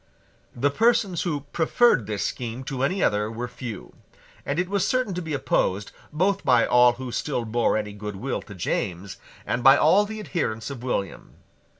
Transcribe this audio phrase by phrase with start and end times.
[0.55, 3.93] The persons who preferred this scheme to any other were few;
[4.47, 8.15] and it was certain to be opposed, both by all who still bore any good
[8.15, 11.33] will to James, and by all the adherents of William.